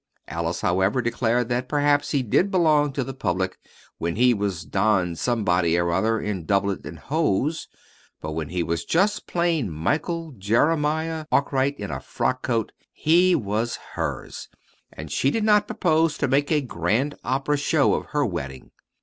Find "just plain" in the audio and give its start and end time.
8.83-9.69